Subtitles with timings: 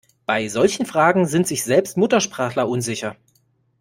[0.25, 3.15] Bei solchen Fragen sind sich selbst Muttersprachler unsicher.